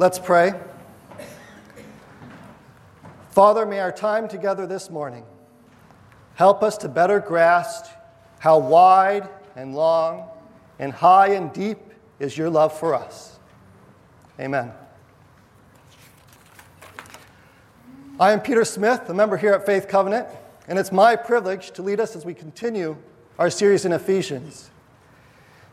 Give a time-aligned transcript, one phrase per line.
[0.00, 0.54] Let's pray.
[3.32, 5.26] Father, may our time together this morning
[6.36, 7.84] help us to better grasp
[8.38, 10.26] how wide and long
[10.78, 11.76] and high and deep
[12.18, 13.38] is your love for us.
[14.40, 14.72] Amen.
[18.18, 20.26] I am Peter Smith, a member here at Faith Covenant,
[20.66, 22.96] and it's my privilege to lead us as we continue
[23.38, 24.70] our series in Ephesians.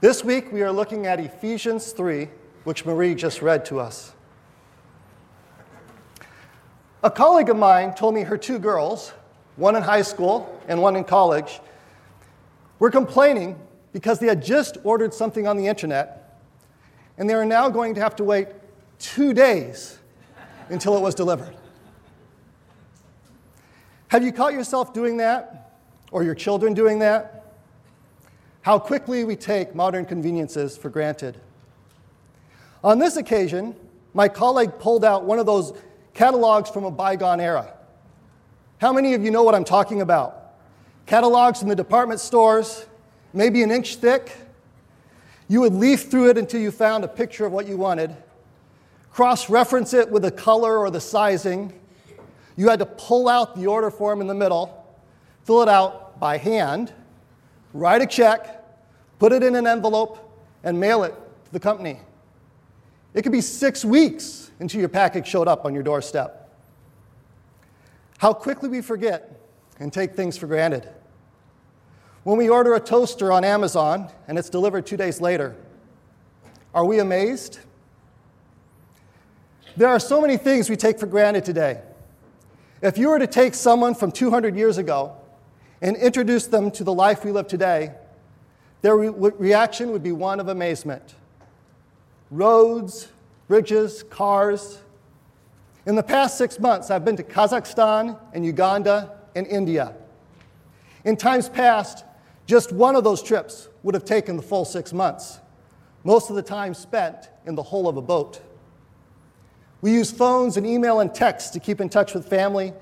[0.01, 2.27] This week we are looking at Ephesians 3,
[2.65, 4.15] which Marie just read to us.
[7.03, 9.13] A colleague of mine told me her two girls,
[9.55, 11.59] one in high school and one in college,
[12.79, 13.57] were complaining
[13.93, 16.39] because they had just ordered something on the internet
[17.17, 18.47] and they are now going to have to wait
[18.99, 19.99] two days
[20.69, 21.55] until it was delivered.
[24.09, 25.75] Have you caught yourself doing that?
[26.11, 27.45] Or your children doing that?
[28.61, 31.37] How quickly we take modern conveniences for granted.
[32.83, 33.75] On this occasion,
[34.13, 35.73] my colleague pulled out one of those
[36.17, 37.71] catalogs from a bygone era.
[38.79, 40.55] How many of you know what I'm talking about?
[41.05, 42.87] Catalogs in the department stores,
[43.33, 44.35] maybe an inch thick.
[45.47, 48.15] You would leaf through it until you found a picture of what you wanted,
[49.11, 51.71] cross reference it with the color or the sizing.
[52.55, 54.87] You had to pull out the order form in the middle,
[55.43, 56.91] fill it out by hand,
[57.73, 58.65] write a check,
[59.19, 60.17] put it in an envelope,
[60.63, 61.13] and mail it
[61.45, 61.99] to the company.
[63.17, 66.55] It could be six weeks until your package showed up on your doorstep.
[68.19, 69.41] How quickly we forget
[69.79, 70.87] and take things for granted.
[72.25, 75.55] When we order a toaster on Amazon and it's delivered two days later,
[76.75, 77.57] are we amazed?
[79.75, 81.81] There are so many things we take for granted today.
[82.83, 85.17] If you were to take someone from 200 years ago
[85.81, 87.93] and introduce them to the life we live today,
[88.83, 91.15] their re- reaction would be one of amazement.
[92.29, 93.07] Roads,
[93.47, 94.79] bridges, cars.
[95.85, 99.95] In the past six months, I've been to Kazakhstan and Uganda and India.
[101.05, 102.03] In times past,
[102.45, 105.39] just one of those trips would have taken the full six months,
[106.03, 108.41] most of the time spent in the hull of a boat.
[109.79, 112.73] We use phones and email and text to keep in touch with family,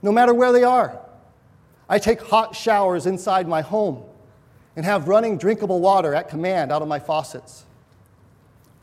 [0.00, 0.98] no matter where they are.
[1.88, 4.02] I take hot showers inside my home
[4.74, 7.65] and have running drinkable water at command out of my faucets.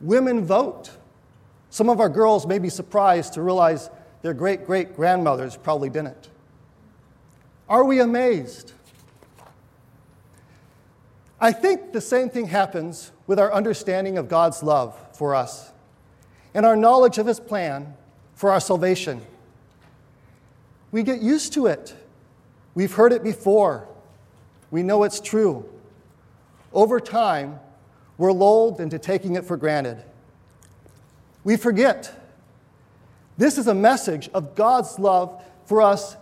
[0.04, 0.92] Women vote.
[1.70, 3.90] Some of our girls may be surprised to realize
[4.22, 6.30] their great great grandmothers probably didn't.
[7.70, 8.74] Are we amazed?
[11.40, 15.72] I think the same thing happens with our understanding of God's love for us
[16.54, 17.94] and our knowledge of His plan
[18.36, 19.22] for our salvation.
[20.92, 21.96] We get used to it.
[22.76, 23.88] We've heard it before.
[24.70, 25.68] We know it's true.
[26.74, 27.60] Over time,
[28.18, 30.04] we're lulled into taking it for granted.
[31.44, 32.20] We forget.
[33.38, 36.16] This is a message of God's love for us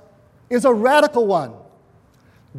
[0.49, 1.53] is a radical one.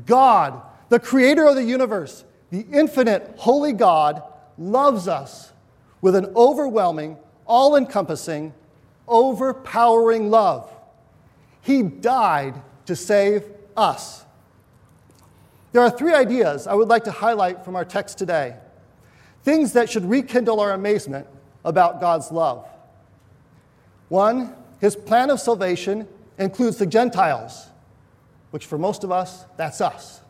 [0.07, 4.23] God, the creator of the universe, the infinite holy God,
[4.59, 5.53] loves us
[6.01, 7.17] with an overwhelming,
[7.47, 8.53] all encompassing,
[9.09, 10.71] overpowering love.
[11.61, 13.45] He died to save
[13.77, 14.25] us.
[15.73, 18.57] There are three ideas I would like to highlight from our text today
[19.43, 21.27] things that should rekindle our amazement
[21.65, 22.67] about God's love.
[24.09, 26.07] One, his plan of salvation
[26.39, 27.69] includes the Gentiles,
[28.51, 30.21] which for most of us, that's us.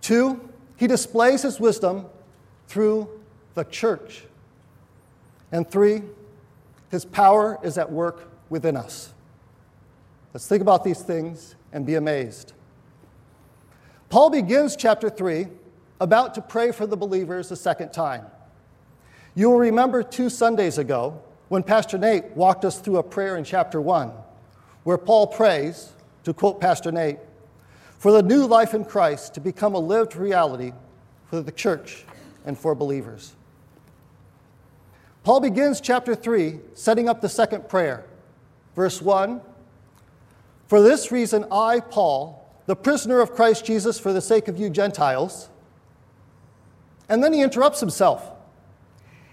[0.00, 2.06] Two, he displays his wisdom
[2.66, 3.08] through
[3.54, 4.24] the church.
[5.52, 6.02] And three,
[6.90, 9.12] his power is at work within us.
[10.34, 12.52] Let's think about these things and be amazed.
[14.08, 15.46] Paul begins chapter 3
[16.02, 18.26] about to pray for the believers a second time.
[19.36, 23.44] You will remember two Sundays ago when Pastor Nate walked us through a prayer in
[23.44, 24.10] chapter 1,
[24.82, 25.92] where Paul prays,
[26.24, 27.18] to quote Pastor Nate,
[27.98, 30.72] for the new life in Christ to become a lived reality
[31.30, 32.04] for the church
[32.44, 33.34] and for believers.
[35.22, 38.04] Paul begins chapter 3 setting up the second prayer.
[38.74, 39.40] Verse 1
[40.66, 44.68] For this reason, I, Paul, the prisoner of Christ Jesus for the sake of you
[44.68, 45.48] Gentiles.
[47.08, 48.30] And then he interrupts himself.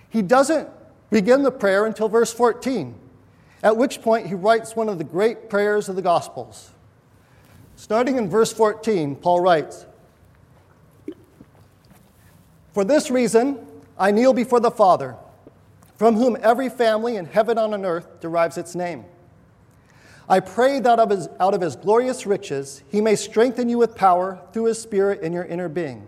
[0.10, 0.70] He doesn't
[1.10, 2.96] begin the prayer until verse 14,
[3.64, 6.72] at which point he writes one of the great prayers of the Gospels.
[7.76, 9.86] Starting in verse 14, Paul writes
[12.74, 13.66] For this reason,
[13.98, 15.16] I kneel before the Father
[16.00, 19.04] from whom every family in heaven and on earth derives its name.
[20.30, 23.78] I pray that out of, his, out of his glorious riches he may strengthen you
[23.78, 26.08] with power through his Spirit in your inner being,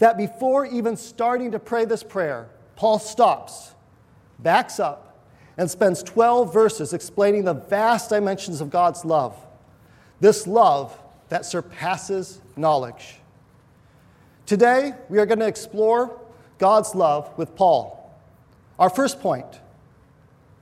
[0.00, 3.74] that before even starting to pray this prayer, Paul stops,
[4.38, 5.18] backs up,
[5.56, 9.36] and spends 12 verses explaining the vast dimensions of God's love.
[10.18, 10.98] This love
[11.28, 13.16] that surpasses knowledge.
[14.46, 16.18] Today, we are going to explore
[16.58, 17.96] God's love with Paul.
[18.78, 19.60] Our first point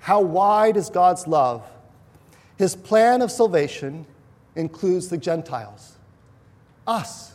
[0.01, 1.65] how wide is God's love?
[2.57, 4.07] His plan of salvation
[4.57, 5.97] includes the Gentiles,
[6.87, 7.35] us.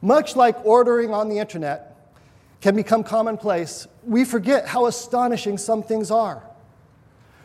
[0.00, 1.96] Much like ordering on the internet
[2.60, 6.42] can become commonplace, we forget how astonishing some things are.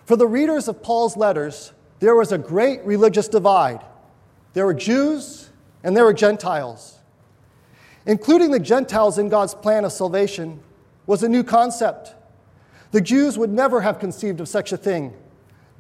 [0.06, 3.82] For the readers of Paul's letters, there was a great religious divide.
[4.54, 5.50] There were Jews
[5.84, 7.00] and there were Gentiles.
[8.06, 10.60] Including the Gentiles in God's plan of salvation
[11.06, 12.14] was a new concept.
[12.92, 15.14] The Jews would never have conceived of such a thing.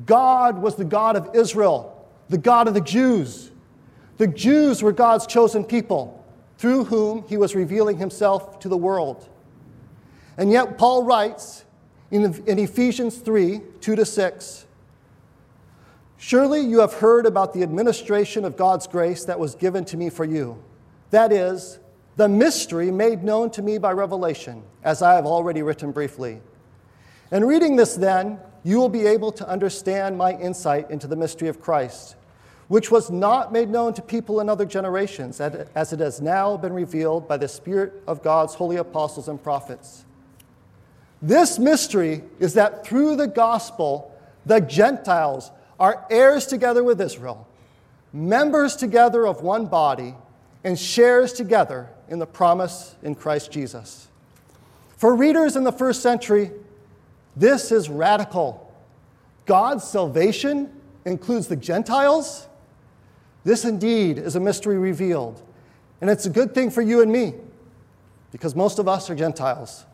[0.05, 3.51] God was the God of Israel, the God of the Jews.
[4.17, 6.22] The Jews were God's chosen people
[6.57, 9.27] through whom he was revealing himself to the world.
[10.37, 11.65] And yet, Paul writes
[12.11, 14.65] in, in Ephesians 3 2 to 6
[16.17, 20.09] Surely you have heard about the administration of God's grace that was given to me
[20.09, 20.57] for you.
[21.09, 21.79] That is,
[22.15, 26.39] the mystery made known to me by revelation, as I have already written briefly.
[27.31, 31.49] In reading this, then, you will be able to understand my insight into the mystery
[31.49, 32.15] of Christ
[32.73, 36.73] which was not made known to people in other generations, as it has now been
[36.73, 40.05] revealed by the Spirit of God's holy apostles and prophets.
[41.21, 44.11] This mystery is that through the gospel,
[44.47, 47.47] the Gentiles are heirs together with Israel,
[48.11, 50.15] members together of one body,
[50.63, 54.07] and shares together in the promise in Christ Jesus.
[54.97, 56.49] For readers in the first century,
[57.35, 58.73] this is radical.
[59.45, 60.71] God's salvation
[61.05, 62.47] includes the Gentiles
[63.43, 65.41] this indeed is a mystery revealed.
[66.01, 67.33] And it's a good thing for you and me
[68.31, 69.85] because most of us are Gentiles.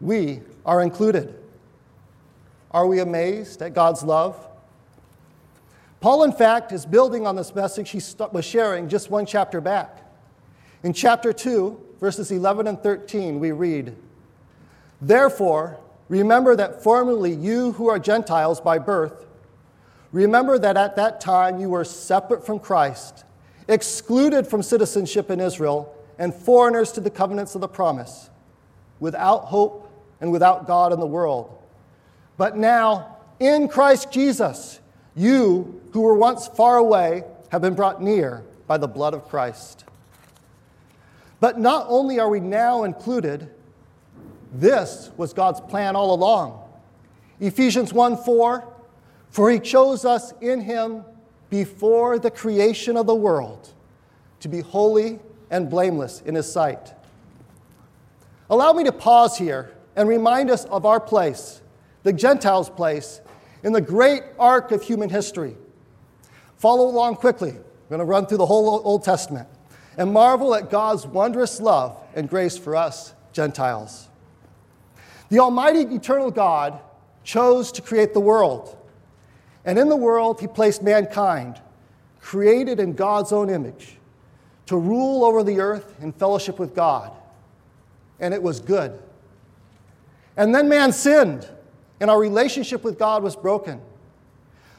[0.00, 1.34] We are included.
[2.70, 4.36] Are we amazed at God's love?
[6.00, 8.00] Paul, in fact, is building on this message he
[8.32, 10.04] was sharing just one chapter back.
[10.82, 13.96] In chapter 2, verses 11 and 13, we read
[15.00, 15.78] Therefore,
[16.08, 19.26] remember that formerly you who are Gentiles by birth,
[20.12, 23.24] Remember that at that time you were separate from Christ,
[23.68, 28.30] excluded from citizenship in Israel, and foreigners to the covenants of the promise,
[29.00, 29.90] without hope
[30.20, 31.56] and without God in the world.
[32.36, 34.80] But now, in Christ Jesus,
[35.14, 39.84] you who were once far away have been brought near by the blood of Christ.
[41.40, 43.48] But not only are we now included,
[44.52, 46.64] this was God's plan all along.
[47.40, 48.74] Ephesians 1 4
[49.30, 51.04] for he chose us in him
[51.50, 53.72] before the creation of the world
[54.40, 55.18] to be holy
[55.50, 56.94] and blameless in his sight.
[58.50, 61.60] Allow me to pause here and remind us of our place,
[62.02, 63.20] the Gentiles' place,
[63.62, 65.56] in the great arc of human history.
[66.56, 67.50] Follow along quickly.
[67.50, 69.48] I'm going to run through the whole Old Testament
[69.96, 74.08] and marvel at God's wondrous love and grace for us, Gentiles.
[75.28, 76.80] The Almighty Eternal God
[77.24, 78.76] chose to create the world.
[79.68, 81.60] And in the world, he placed mankind,
[82.22, 83.98] created in God's own image,
[84.64, 87.12] to rule over the earth in fellowship with God.
[88.18, 88.98] And it was good.
[90.38, 91.46] And then man sinned,
[92.00, 93.78] and our relationship with God was broken.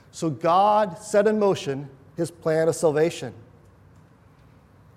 [0.09, 3.31] So God set in motion his plan of salvation.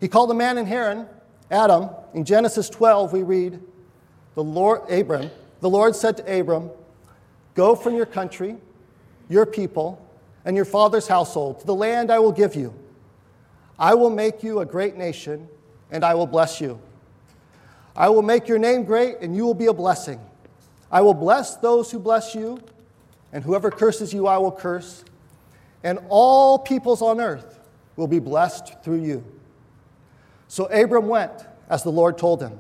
[0.01, 1.07] He called the man in Haran,
[1.51, 1.91] Abram.
[2.15, 3.61] In Genesis 12, we read,
[4.37, 5.31] the Lord, Abram,
[5.61, 6.71] the Lord said to Abram,
[7.55, 8.57] Go from your country
[9.33, 9.99] your people,
[10.45, 12.75] and your father's household to the land I will give you.
[13.79, 15.49] I will make you a great nation,
[15.91, 16.79] and I will bless you.
[17.97, 20.21] I will make your name great, and you will be a blessing.
[20.91, 22.61] I will bless those who bless you,
[23.33, 25.05] and whoever curses you, I will curse.
[25.83, 27.59] And all peoples on earth
[27.97, 29.25] will be blessed through you.
[30.49, 31.33] So Abram went
[31.69, 32.59] as the Lord told him.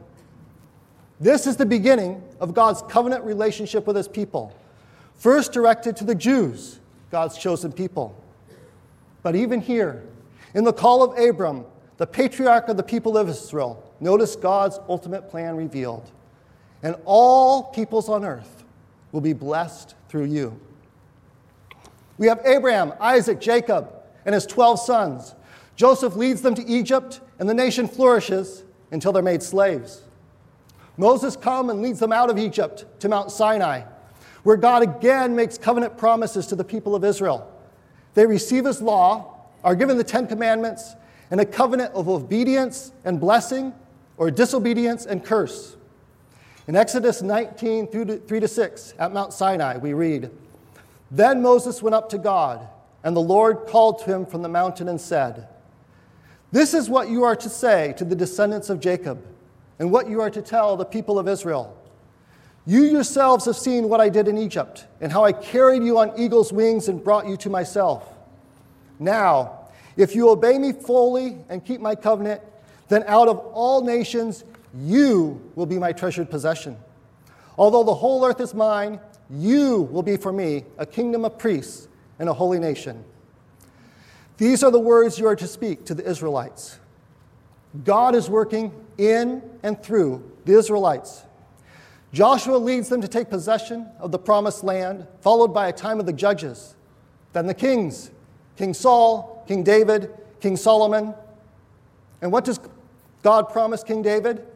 [1.20, 4.56] This is the beginning of God's covenant relationship with his people
[5.16, 8.16] first directed to the Jews, God's chosen people.
[9.22, 10.02] But even here,
[10.54, 11.64] in the call of Abram,
[11.96, 16.10] the patriarch of the people of Israel, notice God's ultimate plan revealed.
[16.82, 18.64] And all peoples on earth
[19.12, 20.58] will be blessed through you.
[22.18, 23.92] We have Abraham, Isaac, Jacob,
[24.24, 25.34] and his 12 sons.
[25.76, 30.02] Joseph leads them to Egypt, and the nation flourishes until they're made slaves.
[30.96, 33.82] Moses comes and leads them out of Egypt to Mount Sinai,
[34.42, 37.48] where God again makes covenant promises to the people of Israel.
[38.14, 40.94] They receive his law, are given the Ten Commandments,
[41.30, 43.72] and a covenant of obedience and blessing,
[44.16, 45.76] or disobedience and curse.
[46.68, 50.30] In Exodus 19, 3 to 6, at Mount Sinai, we read
[51.10, 52.68] Then Moses went up to God,
[53.02, 55.48] and the Lord called to him from the mountain and said,
[56.52, 59.24] This is what you are to say to the descendants of Jacob,
[59.78, 61.76] and what you are to tell the people of Israel.
[62.64, 66.12] You yourselves have seen what I did in Egypt, and how I carried you on
[66.16, 68.08] eagle's wings and brought you to myself.
[68.98, 69.58] Now,
[69.96, 72.40] if you obey me fully and keep my covenant,
[72.88, 74.44] then out of all nations
[74.78, 76.76] you will be my treasured possession.
[77.58, 81.88] Although the whole earth is mine, you will be for me a kingdom of priests
[82.18, 83.04] and a holy nation.
[84.38, 86.78] These are the words you are to speak to the Israelites.
[87.84, 91.24] God is working in and through the Israelites.
[92.12, 96.06] Joshua leads them to take possession of the promised land, followed by a time of
[96.06, 96.74] the judges,
[97.32, 98.10] then the kings
[98.56, 101.14] King Saul, King David, King Solomon.
[102.20, 102.60] And what does
[103.22, 104.46] God promise King David?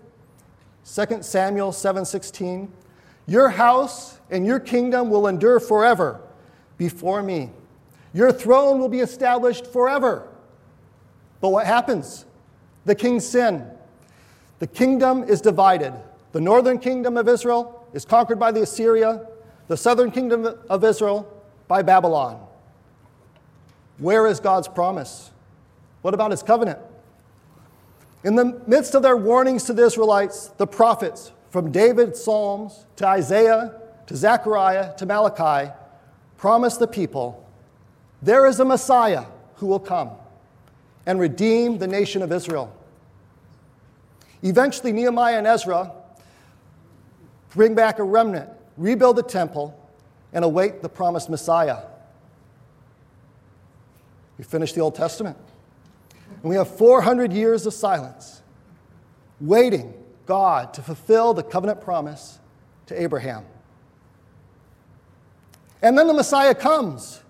[0.84, 2.70] 2 Samuel 7:16.
[3.26, 6.20] Your house and your kingdom will endure forever
[6.76, 7.50] before me.
[8.12, 10.28] Your throne will be established forever.
[11.40, 12.24] But what happens?
[12.84, 13.66] The kings sin.
[14.58, 15.92] The kingdom is divided.
[16.36, 19.26] The northern kingdom of Israel is conquered by the Assyria,
[19.68, 21.26] the southern kingdom of Israel
[21.66, 22.46] by Babylon.
[23.96, 25.30] Where is God's promise?
[26.02, 26.78] What about his covenant?
[28.22, 33.06] In the midst of their warnings to the Israelites, the prophets, from David's Psalms to
[33.06, 35.72] Isaiah to Zechariah to Malachi,
[36.36, 37.48] promise the people
[38.20, 39.24] there is a Messiah
[39.54, 40.10] who will come
[41.06, 42.76] and redeem the nation of Israel.
[44.42, 45.92] Eventually, Nehemiah and Ezra
[47.56, 49.76] bring back a remnant, rebuild the temple,
[50.32, 51.78] and await the promised Messiah.
[54.38, 55.36] We finish the Old Testament.
[56.42, 58.42] And we have 400 years of silence,
[59.40, 59.94] waiting
[60.26, 62.38] God to fulfill the covenant promise
[62.86, 63.44] to Abraham.
[65.82, 67.22] And then the Messiah comes.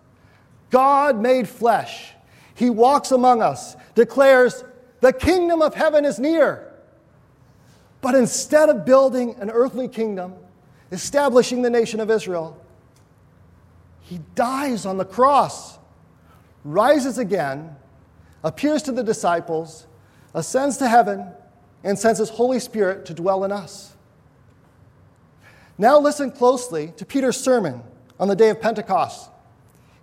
[0.70, 2.12] God made flesh.
[2.54, 4.64] He walks among us, declares,
[5.00, 6.65] The kingdom of heaven is near.
[8.06, 10.34] But instead of building an earthly kingdom,
[10.92, 12.56] establishing the nation of Israel,
[14.02, 15.76] he dies on the cross
[16.62, 17.74] rises again,
[18.44, 19.88] appears to the disciples,
[20.34, 21.26] ascends to heaven,
[21.82, 23.96] and sends his Holy Spirit to dwell in us.
[25.76, 27.82] Now, listen closely to Peter's sermon
[28.20, 29.30] on the day of Pentecost.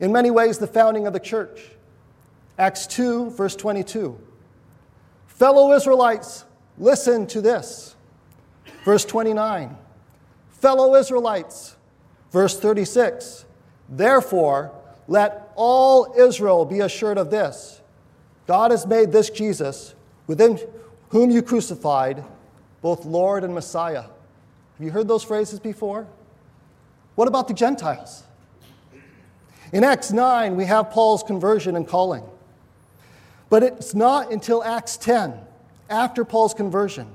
[0.02, 1.72] In many ways, the founding of the church.
[2.60, 4.20] Acts 2, verse 22.
[5.28, 6.44] Fellow Israelites,
[6.78, 7.93] listen to this.
[8.84, 9.78] Verse 29.
[10.50, 11.76] Fellow Israelites,
[12.32, 13.46] verse 36.
[13.90, 14.72] Therefore,
[15.08, 17.82] let all Israel be assured of this
[18.48, 19.96] God has made this Jesus,
[20.28, 20.60] within
[21.10, 22.24] whom you crucified,
[22.82, 24.04] both Lord and Messiah.
[24.04, 26.08] Have you heard those phrases before?
[27.16, 28.24] What about the Gentiles?
[29.72, 32.24] In Acts 9, we have Paul's conversion and calling.
[33.50, 35.40] But it's not until Acts 10,
[35.90, 37.08] after Paul's conversion,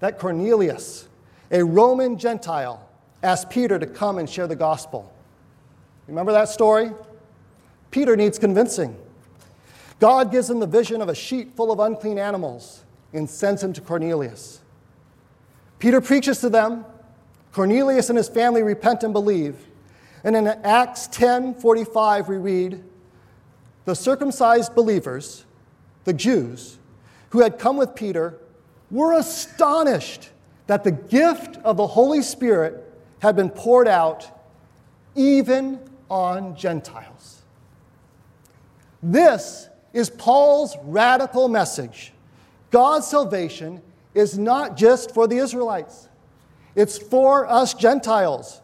[0.00, 1.08] that Cornelius,
[1.50, 2.86] a Roman Gentile,
[3.22, 5.12] asked Peter to come and share the gospel.
[6.08, 6.92] Remember that story?
[7.90, 8.96] Peter needs convincing.
[10.00, 13.72] God gives him the vision of a sheet full of unclean animals and sends him
[13.74, 14.60] to Cornelius.
[15.78, 16.84] Peter preaches to them.
[17.52, 19.56] Cornelius and his family repent and believe.
[20.24, 22.84] And in Acts 10 45, we read,
[23.84, 25.44] The circumcised believers,
[26.04, 26.78] the Jews,
[27.30, 28.38] who had come with Peter,
[28.90, 30.30] were astonished
[30.66, 32.84] that the gift of the Holy Spirit
[33.20, 34.28] had been poured out
[35.14, 35.78] even
[36.08, 37.42] on Gentiles.
[39.02, 42.12] This is Paul's radical message.
[42.70, 43.82] God's salvation
[44.14, 46.08] is not just for the Israelites,
[46.74, 48.60] it's for us Gentiles.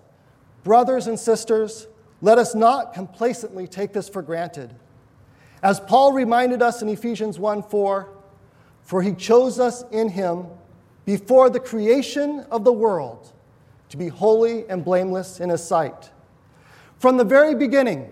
[0.63, 1.87] Brothers and sisters,
[2.21, 4.75] let us not complacently take this for granted.
[5.63, 8.09] As Paul reminded us in Ephesians 1 4,
[8.87, 10.47] for he chose us in him
[11.05, 13.33] before the creation of the world
[13.89, 16.11] to be holy and blameless in his sight.
[16.99, 18.11] From the very beginning,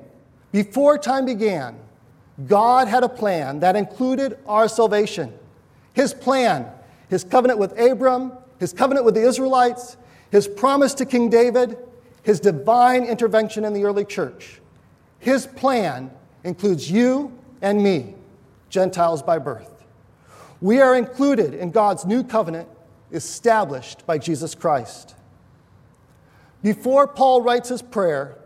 [0.52, 1.78] before time began,
[2.46, 5.32] God had a plan that included our salvation.
[5.92, 6.66] His plan,
[7.08, 9.96] his covenant with Abram, his covenant with the Israelites,
[10.30, 11.78] his promise to King David,
[12.22, 14.60] his divine intervention in the early church.
[15.20, 16.10] his plan
[16.42, 18.14] includes you and me,
[18.68, 19.73] Gentiles by birth.
[20.64, 22.70] We are included in God's new covenant
[23.12, 25.14] established by Jesus Christ.
[26.62, 28.38] Before Paul writes his prayer,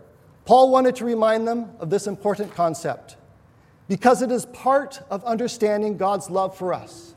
[0.43, 3.15] Paul wanted to remind them of this important concept
[3.87, 7.15] because it is part of understanding God's love for us.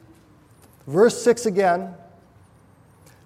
[0.86, 1.96] Verse 6 again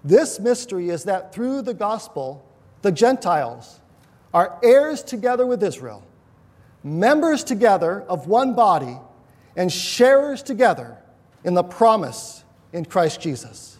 [0.02, 2.42] this mystery is that through the gospel,
[2.80, 3.80] the Gentiles
[4.33, 6.02] are heirs together with Israel,
[6.83, 8.97] members together of one body,
[9.56, 11.02] and sharers together
[11.46, 13.78] in the promise in Christ Jesus.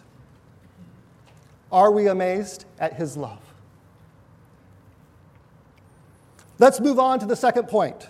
[1.69, 3.41] Are we amazed at his love?
[6.59, 8.09] Let's move on to the second point.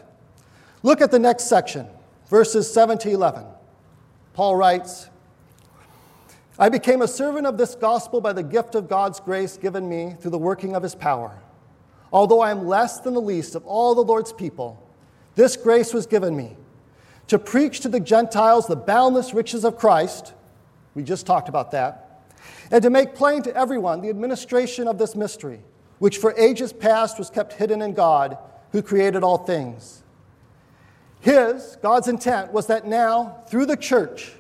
[0.84, 1.88] Look at the next section,
[2.30, 3.44] verses 7 to 11.
[4.34, 5.10] Paul writes,
[6.60, 10.16] I became a servant of this gospel by the gift of God's grace given me
[10.20, 11.38] through the working of his power.
[12.14, 14.82] Although I am less than the least of all the Lord's people,
[15.36, 16.56] this grace was given me
[17.28, 20.34] to preach to the Gentiles the boundless riches of Christ.
[20.96, 22.24] We just talked about that.
[22.72, 25.62] And to make plain to everyone the administration of this mystery,
[26.00, 28.38] which for ages past was kept hidden in God,
[28.72, 30.04] who created all things.
[31.20, 34.34] His, God's intent, was that now, through the church,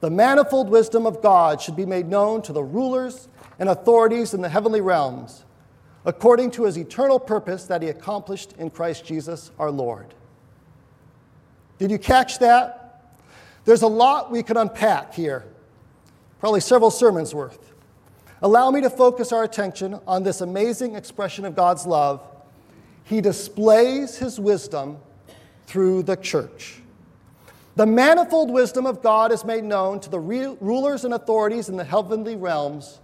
[0.00, 3.28] the manifold wisdom of God should be made known to the rulers
[3.58, 5.44] and authorities in the heavenly realms,
[6.04, 10.14] according to his eternal purpose that he accomplished in Christ Jesus our Lord.
[11.78, 13.14] Did you catch that?
[13.64, 15.44] There's a lot we could unpack here,
[16.40, 17.72] probably several sermons worth.
[18.40, 22.22] Allow me to focus our attention on this amazing expression of God's love.
[23.04, 24.98] He displays his wisdom
[25.66, 26.80] through the church.
[27.76, 31.84] The manifold wisdom of God is made known to the rulers and authorities in the
[31.84, 32.98] heavenly realms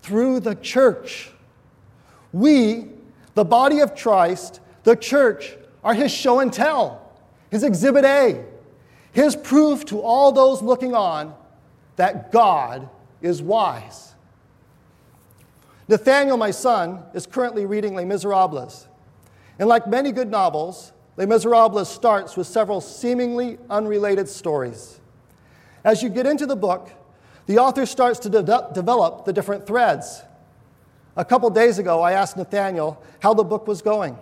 [0.00, 1.30] through the church.
[2.32, 2.88] We,
[3.34, 7.01] the body of Christ, the church, are his show and tell,
[7.52, 8.42] his exhibit A,
[9.12, 11.34] his proof to all those looking on
[11.96, 12.88] that God
[13.20, 14.14] is wise.
[15.86, 18.88] Nathaniel, my son, is currently reading Les Miserables.
[19.58, 24.98] And like many good novels, Les Miserables starts with several seemingly unrelated stories.
[25.84, 26.90] As you get into the book,
[27.44, 30.22] the author starts to de- develop the different threads.
[31.16, 34.16] A couple days ago, I asked Nathaniel how the book was going,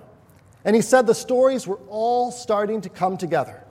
[0.65, 3.65] and he said the stories were all starting to come together.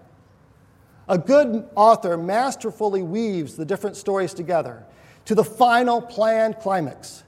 [1.07, 4.85] A good author masterfully weaves the different stories together
[5.25, 7.23] to the final planned climax.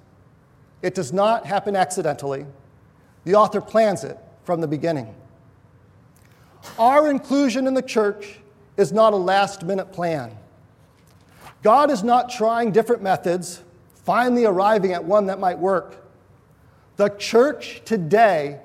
[0.81, 2.45] It does not happen accidentally,
[3.23, 5.13] the author plans it from the beginning.
[6.77, 8.39] Our inclusion in the church
[8.77, 10.35] is not a last minute plan.
[11.63, 13.61] God is not trying different methods,
[14.05, 16.03] finally arriving at one that might work.
[16.97, 18.59] The church today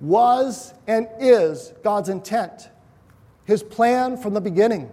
[0.00, 2.68] was and is God's intent,
[3.44, 4.90] His plan from the beginning,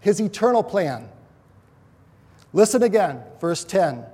[0.00, 1.08] His eternal plan.
[2.52, 4.04] Listen again, verse 10.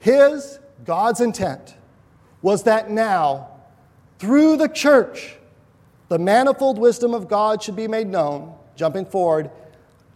[0.00, 1.74] His, God's intent,
[2.42, 3.48] was that now,
[4.18, 5.36] through the church,
[6.08, 9.50] the manifold wisdom of God should be made known, jumping forward,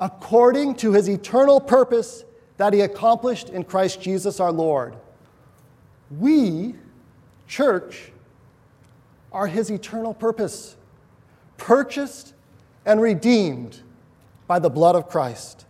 [0.01, 2.25] according to his eternal purpose
[2.57, 4.95] that he accomplished in Christ Jesus our Lord.
[6.11, 6.75] We,
[7.47, 8.13] church,
[9.33, 10.77] are his eternal purpose,
[11.57, 12.35] purchased
[12.85, 13.81] and redeemed
[14.47, 15.67] by the blood of Christ.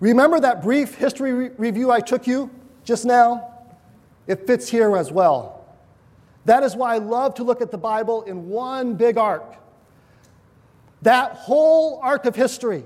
[0.00, 2.50] Remember that brief history re- review I took you
[2.84, 3.52] just now?
[4.26, 5.64] It fits here as well.
[6.44, 9.54] That is why I love to look at the Bible in one big arc.
[11.02, 12.84] That whole arc of history,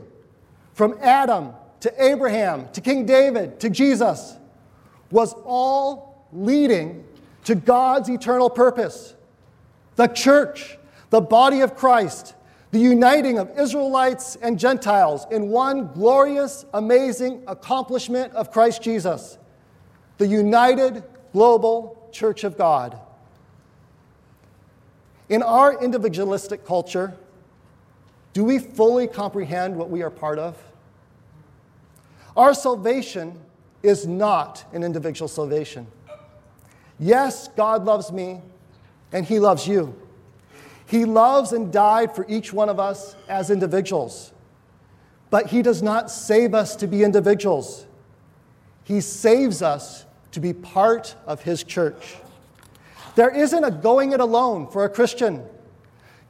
[0.74, 4.36] from Adam to Abraham to King David to Jesus,
[5.10, 7.05] was all leading
[7.46, 9.14] to God's eternal purpose.
[9.94, 10.78] The church,
[11.10, 12.34] the body of Christ,
[12.72, 19.38] the uniting of Israelites and Gentiles in one glorious, amazing accomplishment of Christ Jesus,
[20.18, 22.98] the united global church of God.
[25.28, 27.16] In our individualistic culture,
[28.32, 30.60] do we fully comprehend what we are part of?
[32.36, 33.38] Our salvation
[33.84, 35.86] is not an individual salvation.
[36.98, 38.40] Yes, God loves me,
[39.12, 39.94] and He loves you.
[40.86, 44.32] He loves and died for each one of us as individuals.
[45.30, 47.86] But He does not save us to be individuals,
[48.84, 52.16] He saves us to be part of His church.
[53.14, 55.42] There isn't a going it alone for a Christian.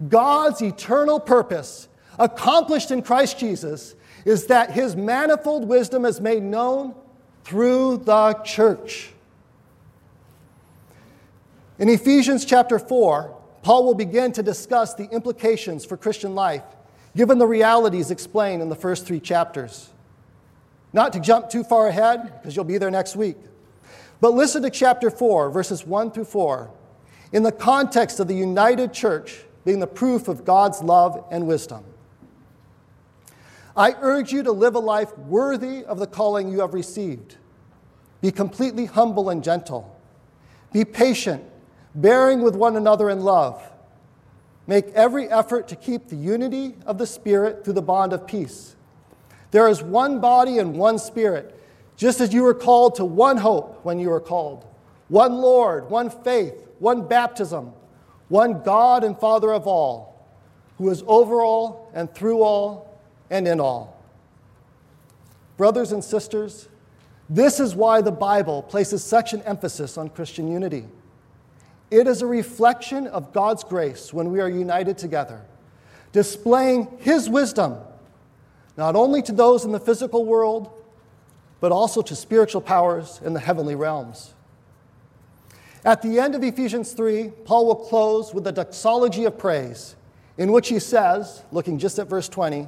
[0.08, 6.94] God's eternal purpose, accomplished in Christ Jesus, is that his manifold wisdom is made known
[7.44, 9.12] through the church.
[11.78, 16.62] In Ephesians chapter 4, Paul will begin to discuss the implications for Christian life,
[17.14, 19.90] given the realities explained in the first three chapters.
[20.94, 23.36] Not to jump too far ahead, because you'll be there next week,
[24.20, 26.70] but listen to chapter 4, verses 1 through 4,
[27.32, 31.84] in the context of the united church being the proof of God's love and wisdom.
[33.76, 37.36] I urge you to live a life worthy of the calling you have received.
[38.22, 39.94] Be completely humble and gentle.
[40.72, 41.44] Be patient,
[41.96, 43.60] bearing with one another in love.
[44.68, 48.76] Make every effort to keep the unity of the Spirit through the bond of peace.
[49.50, 51.58] There is one body and one Spirit,
[51.96, 54.66] just as you were called to one hope when you were called,
[55.08, 57.72] one Lord, one faith, one baptism,
[58.28, 60.26] one God and Father of all,
[60.78, 63.96] who is over all and through all and in all.
[65.56, 66.68] Brothers and sisters,
[67.30, 70.84] this is why the Bible places such an emphasis on Christian unity.
[71.90, 75.40] It is a reflection of God's grace when we are united together,
[76.12, 77.76] displaying His wisdom,
[78.76, 80.70] not only to those in the physical world,
[81.60, 84.34] but also to spiritual powers in the heavenly realms.
[85.84, 89.94] At the end of Ephesians 3, Paul will close with a doxology of praise,
[90.36, 92.66] in which he says, looking just at verse 20,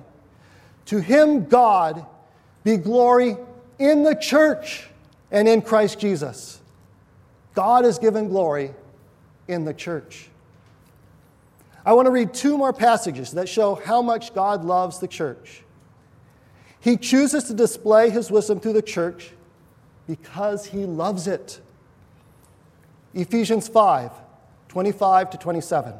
[0.86, 2.06] to him, God,
[2.62, 3.36] be glory
[3.78, 4.88] in the church
[5.30, 6.60] and in Christ Jesus.
[7.54, 8.72] God is given glory
[9.48, 10.28] in the church.
[11.84, 15.62] I want to read two more passages that show how much God loves the church.
[16.80, 19.32] He chooses to display his wisdom through the church
[20.06, 21.60] because he loves it.
[23.14, 24.12] Ephesians 5
[24.68, 25.94] 25 to 27.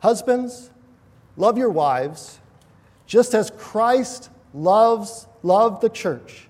[0.00, 0.70] Husbands,
[1.36, 2.38] love your wives
[3.06, 6.48] just as Christ loves loved the church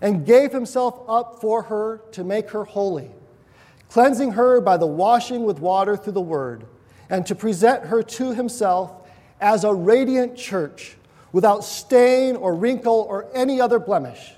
[0.00, 3.10] and gave himself up for her to make her holy,
[3.88, 6.64] cleansing her by the washing with water through the word,
[7.10, 9.08] and to present her to himself
[9.40, 10.96] as a radiant church
[11.32, 14.32] without stain or wrinkle or any other blemish,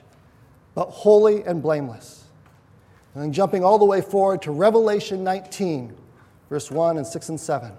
[0.75, 2.25] but holy and blameless.
[3.15, 5.97] And then jumping all the way forward to Revelation 19,
[6.49, 7.73] verse 1 and 6 and 7.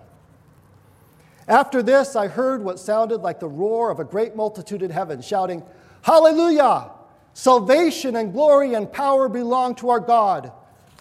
[1.48, 5.22] After this, I heard what sounded like the roar of a great multitude in heaven,
[5.22, 5.64] shouting,
[6.02, 6.92] Hallelujah!
[7.34, 10.52] Salvation and glory and power belong to our God,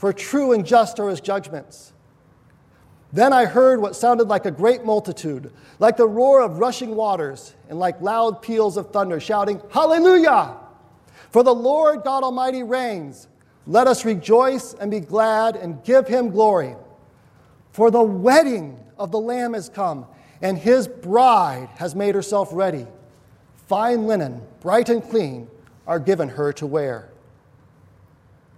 [0.01, 1.93] for true and just are his judgments.
[3.13, 7.55] Then I heard what sounded like a great multitude, like the roar of rushing waters,
[7.69, 10.57] and like loud peals of thunder, shouting, Hallelujah!
[11.29, 13.29] For the Lord God Almighty reigns.
[13.67, 16.77] Let us rejoice and be glad and give him glory.
[17.73, 20.07] For the wedding of the Lamb is come
[20.41, 22.87] and his bride has made herself ready.
[23.69, 25.47] Fine linen, bright and clean,
[25.87, 27.11] are given her to wear.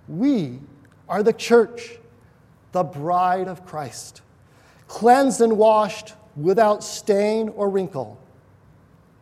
[0.06, 0.60] We
[1.12, 1.98] are the church,
[2.72, 4.22] the bride of Christ,
[4.88, 8.18] cleansed and washed without stain or wrinkle,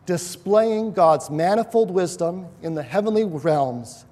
[0.05, 4.05] displaying God's manifold wisdom in the heavenly realms,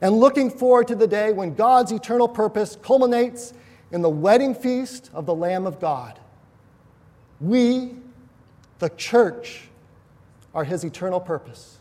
[0.00, 3.52] and looking forward to the day when God's eternal purpose culminates
[3.90, 6.20] in the wedding feast of the Lamb of God.
[7.40, 7.96] We,
[8.78, 9.62] the church,
[10.54, 11.78] are his eternal purpose.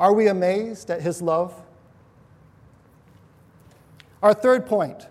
[0.00, 1.54] Are we amazed at his love?
[4.22, 5.06] Our third point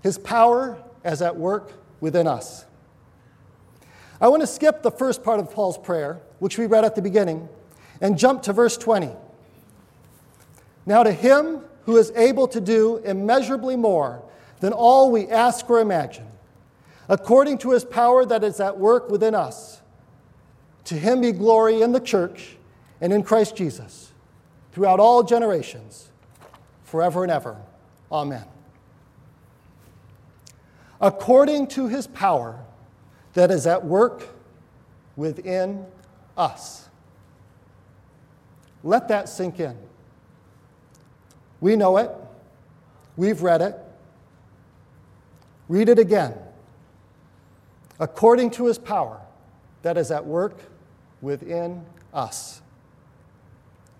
[0.00, 2.64] his power as at work within us.
[4.20, 7.02] I want to skip the first part of Paul's prayer, which we read at the
[7.02, 7.48] beginning,
[8.00, 9.10] and jump to verse 20.
[10.86, 14.22] Now, to him who is able to do immeasurably more
[14.60, 16.28] than all we ask or imagine
[17.08, 19.80] according to his power that is at work within us.
[20.84, 22.56] To him be glory in the church
[23.00, 24.12] and in Christ Jesus
[24.72, 26.10] throughout all generations,
[26.84, 27.56] forever and ever.
[28.10, 28.44] Amen.
[31.00, 32.64] According to his power
[33.34, 34.28] that is at work
[35.16, 35.86] within
[36.36, 36.88] us.
[38.82, 39.76] Let that sink in.
[41.60, 42.10] We know it.
[43.16, 43.76] We've read it.
[45.68, 46.34] Read it again
[48.00, 49.20] according to his power
[49.82, 50.58] that is at work
[51.20, 52.60] within us.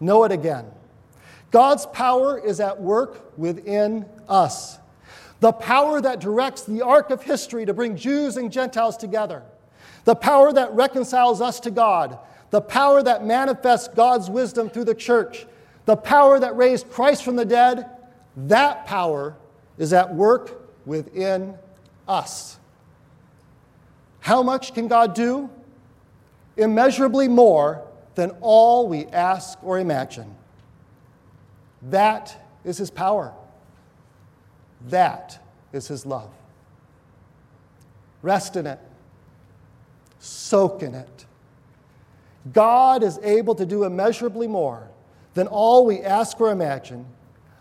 [0.00, 0.66] Know it again.
[1.50, 4.78] God's power is at work within us.
[5.40, 9.42] The power that directs the arc of history to bring Jews and Gentiles together.
[10.04, 12.18] The power that reconciles us to God.
[12.50, 15.46] The power that manifests God's wisdom through the church.
[15.84, 17.88] The power that raised Christ from the dead.
[18.36, 19.36] That power
[19.78, 21.54] is at work within
[22.06, 22.58] us.
[24.20, 25.48] How much can God do?
[26.56, 30.34] Immeasurably more than all we ask or imagine.
[31.82, 33.32] That is His power.
[34.88, 35.38] That
[35.72, 36.30] is His love.
[38.22, 38.80] Rest in it,
[40.18, 41.26] soak in it.
[42.52, 44.88] God is able to do immeasurably more
[45.34, 47.06] than all we ask or imagine,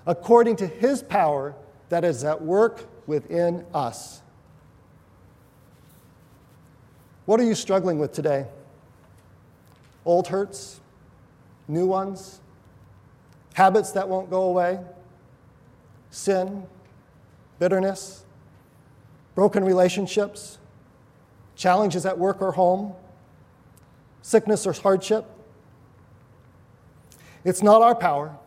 [0.05, 1.55] according to His power
[1.89, 4.21] that is at work within us.
[7.25, 8.47] What are you struggling with today?
[10.05, 10.79] Old hurts?
[11.67, 12.39] New ones?
[13.57, 14.79] Habits that won't go away?
[16.11, 16.67] Sin?
[17.57, 18.23] Bitterness?
[19.33, 20.59] Broken relationships?
[21.55, 22.93] Challenges at work or home?
[24.21, 25.25] Sickness or hardship?
[27.43, 28.37] It's not our power.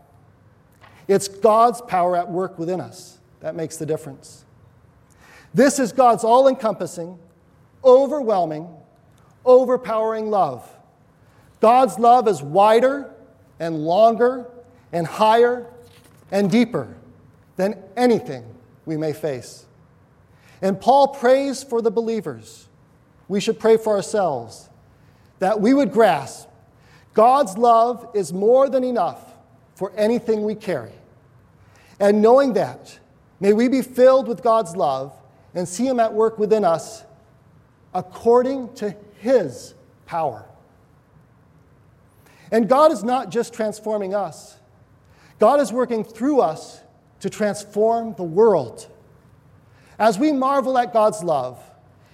[1.08, 4.44] It's God's power at work within us that makes the difference.
[5.52, 7.18] This is God's all encompassing,
[7.82, 8.68] overwhelming,
[9.44, 10.70] overpowering love.
[11.60, 13.12] God's love is wider
[13.58, 14.46] and longer
[14.92, 15.66] and higher
[16.30, 16.96] and deeper
[17.56, 18.44] than anything
[18.86, 19.66] we may face.
[20.62, 22.68] And Paul prays for the believers.
[23.28, 24.68] We should pray for ourselves
[25.38, 26.50] that we would grasp
[27.14, 29.34] God's love is more than enough
[29.74, 30.92] for anything we carry.
[31.98, 32.98] And knowing that,
[33.40, 35.12] may we be filled with God's love
[35.54, 37.04] and see Him at work within us
[37.92, 39.74] according to His
[40.06, 40.44] power.
[42.52, 44.56] And God is not just transforming us,
[45.40, 46.80] God is working through us
[47.20, 48.88] to transform the world.
[49.98, 51.60] As we marvel at God's love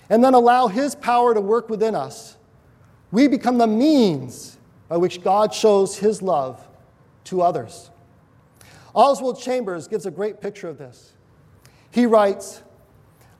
[0.08, 2.36] and then allow His power to work within us,
[3.10, 4.56] we become the means
[4.88, 6.66] by which God shows His love
[7.24, 7.90] to others.
[8.94, 11.12] Oswald Chambers gives a great picture of this.
[11.90, 12.62] He writes,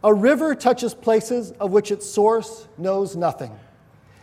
[0.03, 3.57] a river touches places of which its source knows nothing.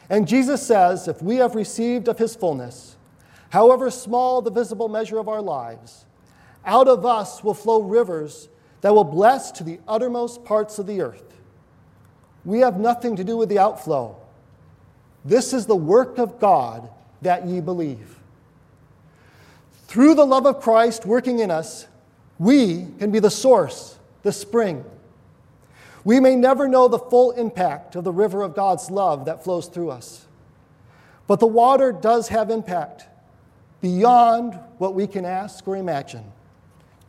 [0.10, 2.93] And Jesus says, if we have received of his fullness,
[3.54, 6.06] however small the visible measure of our lives,
[6.66, 8.50] out of us will flow rivers
[8.82, 11.38] that will bless to the uttermost parts of the earth.
[12.44, 14.18] We have nothing to do with the outflow.
[15.24, 16.90] This is the work of God
[17.22, 18.18] that ye believe.
[19.86, 21.86] Through the love of Christ working in us,
[22.40, 24.84] we can be the source, the spring,
[26.04, 29.68] we may never know the full impact of the river of God's love that flows
[29.68, 30.26] through us.
[31.28, 33.06] But the water does have impact
[33.84, 36.24] beyond what we can ask or imagine,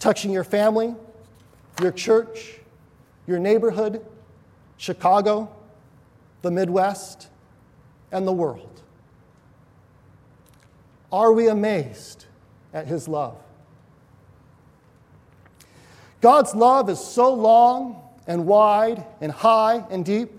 [0.00, 0.92] touching your family,
[1.80, 2.58] your church,
[3.28, 4.04] your neighborhood,
[4.76, 5.48] Chicago,
[6.42, 7.28] the Midwest,
[8.10, 8.82] and the world.
[11.12, 12.24] Are we amazed
[12.72, 13.36] at His love?
[16.20, 20.32] God's love is so long and wide and high and deep,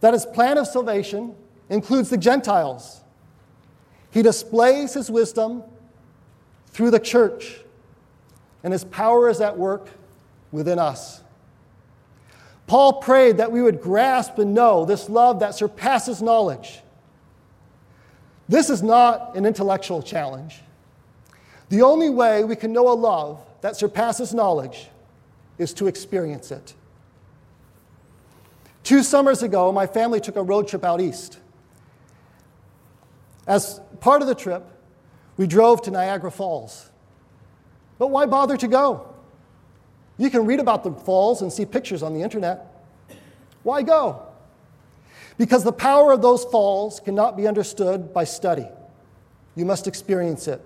[0.00, 1.34] that his plan of salvation
[1.70, 3.00] includes the Gentiles.
[4.10, 5.62] He displays his wisdom
[6.68, 7.60] through the church,
[8.62, 9.88] and his power is at work
[10.52, 11.22] within us.
[12.66, 16.80] Paul prayed that we would grasp and know this love that surpasses knowledge.
[18.48, 20.60] This is not an intellectual challenge.
[21.68, 24.88] The only way we can know a love that surpasses knowledge
[25.58, 26.74] is to experience it.
[28.84, 31.38] Two summers ago, my family took a road trip out east.
[33.46, 34.64] As part of the trip,
[35.36, 36.90] we drove to Niagara Falls.
[37.98, 39.14] But why bother to go?
[40.18, 42.66] You can read about the falls and see pictures on the internet.
[43.62, 44.22] Why go?
[45.38, 48.66] Because the power of those falls cannot be understood by study.
[49.54, 50.60] You must experience it.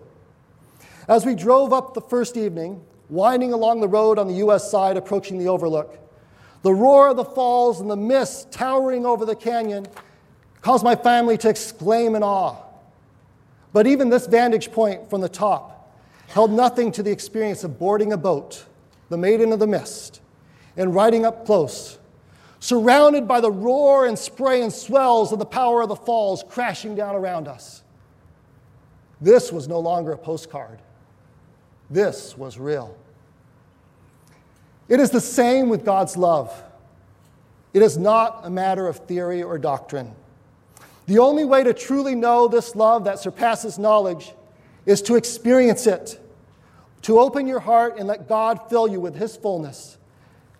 [1.09, 4.71] As we drove up the first evening, winding along the road on the U.S.
[4.71, 5.99] side approaching the overlook.
[6.63, 9.87] The roar of the falls and the mist towering over the canyon
[10.61, 12.57] caused my family to exclaim in awe.
[13.73, 15.97] But even this vantage point from the top
[16.29, 18.65] held nothing to the experience of boarding a boat,
[19.09, 20.21] the Maiden of the Mist,
[20.77, 21.99] and riding up close,
[22.61, 26.95] surrounded by the roar and spray and swells of the power of the falls crashing
[26.95, 27.83] down around us.
[29.21, 30.81] This was no longer a postcard.
[31.91, 32.97] This was real.
[34.89, 36.65] It is the same with God's love.
[37.73, 40.13] It is not a matter of theory or doctrine.
[41.11, 44.33] The only way to truly know this love that surpasses knowledge
[44.87, 46.21] is to experience it,
[47.03, 49.99] to open your heart and let God fill you with His fullness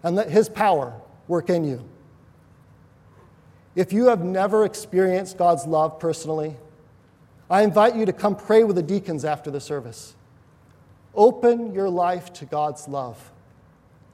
[0.03, 0.93] and let His power
[1.29, 1.89] work in you.
[3.77, 6.57] If you have never experienced God's love personally,
[7.49, 10.17] I invite you to come pray with the deacons after the service.
[11.15, 13.31] Open your life to God's love.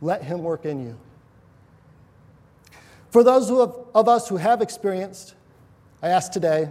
[0.03, 0.99] Let Him work in you.
[3.09, 5.35] For those of us who have experienced,
[6.07, 6.71] I ask today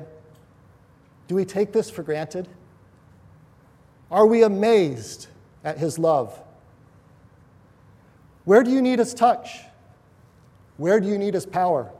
[1.27, 2.47] do we take this for granted?
[4.09, 5.27] Are we amazed
[5.61, 6.39] at His love?
[8.45, 9.59] Where do you need His touch?
[10.77, 11.91] Where do you need His power?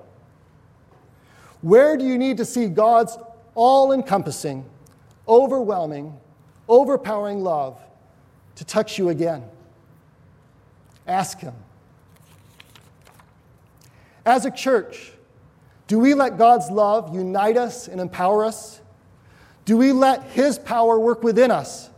[1.62, 3.17] Where do you need to see God's
[3.54, 4.63] all encompassing,
[5.28, 6.17] overwhelming,
[6.69, 7.78] overpowering love
[8.56, 9.43] to touch you again?
[11.06, 11.56] Ask Him.
[14.26, 15.12] As a church,
[15.88, 18.82] do we let God's love unite us and empower us?
[19.65, 21.89] Do we let His power work within us,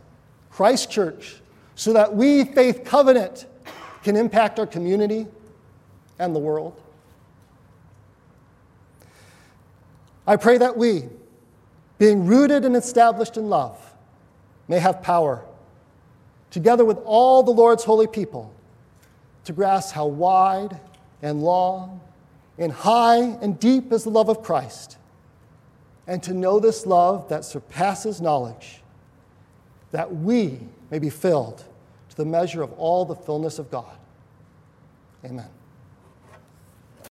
[0.50, 1.36] Christ Church,
[1.74, 3.46] so that we, Faith Covenant,
[4.02, 5.26] can impact our community
[6.18, 6.80] and the world?
[10.26, 11.04] I pray that we,
[11.98, 13.78] being rooted and established in love,
[14.66, 15.42] may have power,
[16.50, 18.52] together with all the Lord's holy people,
[19.44, 20.78] to grasp how wide
[21.22, 22.02] and long
[22.58, 24.96] and high and deep is the love of Christ,
[26.06, 28.82] and to know this love that surpasses knowledge,
[29.92, 31.64] that we may be filled
[32.10, 33.96] to the measure of all the fullness of God.
[35.24, 35.48] Amen.